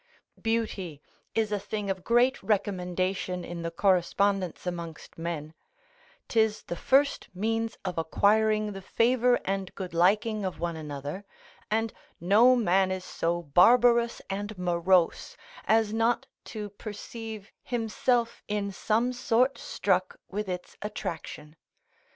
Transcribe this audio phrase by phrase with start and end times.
[0.41, 0.99] Beauty
[1.35, 5.53] is a thing of great recommendation in the correspondence amongst men;
[6.27, 11.23] 'tis the first means of acquiring the favour and good liking of one another,
[11.69, 19.13] and no man is so barbarous and morose as not to perceive himself in some
[19.13, 21.55] sort struck with its attraction.